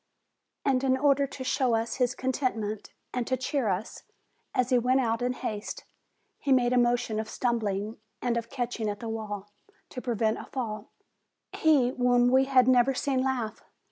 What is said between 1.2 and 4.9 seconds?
to show us his contentment, and to cheer us, as he